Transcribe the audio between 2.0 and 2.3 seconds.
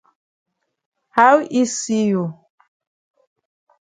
you?